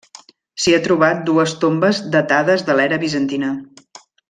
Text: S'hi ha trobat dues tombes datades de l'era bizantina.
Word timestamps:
S'hi 0.63 0.71
ha 0.77 0.79
trobat 0.87 1.21
dues 1.27 1.53
tombes 1.65 2.01
datades 2.17 2.65
de 2.71 2.79
l'era 2.81 3.01
bizantina. 3.07 3.53